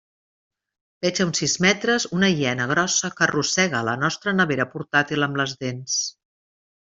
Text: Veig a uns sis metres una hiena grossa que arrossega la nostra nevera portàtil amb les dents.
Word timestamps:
Veig 1.05 1.19
a 1.21 1.25
uns 1.25 1.41
sis 1.41 1.51
metres 1.65 2.07
una 2.19 2.31
hiena 2.35 2.67
grossa 2.73 3.11
que 3.19 3.25
arrossega 3.29 3.83
la 3.91 3.95
nostra 4.07 4.33
nevera 4.39 4.67
portàtil 4.77 5.27
amb 5.29 5.39
les 5.43 5.55
dents. 5.65 5.99